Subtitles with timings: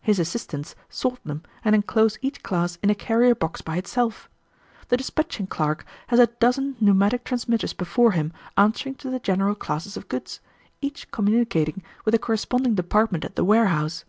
[0.00, 4.30] His assistants sort them and enclose each class in a carrier box by itself.
[4.86, 9.96] The dispatching clerk has a dozen pneumatic transmitters before him answering to the general classes
[9.96, 10.38] of goods,
[10.80, 14.04] each communicating with the corresponding department at the warehouse.